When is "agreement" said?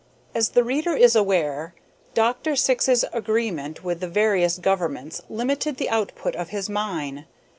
3.13-3.83